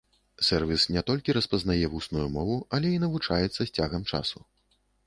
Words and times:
Сэрвіс 0.45 0.85
не 0.95 1.03
толькі 1.09 1.35
распазнае 1.37 1.85
вусную 1.93 2.27
мову, 2.39 2.57
але 2.79 2.87
і 2.97 3.01
навучаецца 3.07 3.57
з 3.63 3.69
цягам 3.77 4.03
часу. 4.15 4.39